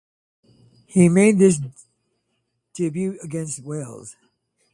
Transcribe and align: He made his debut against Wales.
He 0.87 1.09
made 1.09 1.37
his 1.37 1.59
debut 2.73 3.19
against 3.21 3.63
Wales. 3.63 4.15